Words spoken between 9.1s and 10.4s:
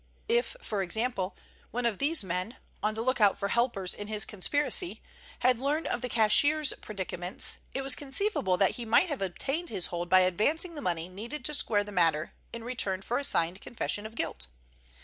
obtained his hold by